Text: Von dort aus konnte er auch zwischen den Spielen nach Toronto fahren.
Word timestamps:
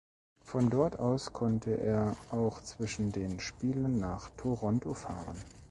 Von 0.43 0.71
dort 0.71 0.97
aus 0.97 1.31
konnte 1.31 1.77
er 1.79 2.17
auch 2.31 2.59
zwischen 2.63 3.11
den 3.11 3.39
Spielen 3.39 3.99
nach 3.99 4.31
Toronto 4.35 4.95
fahren. 4.95 5.37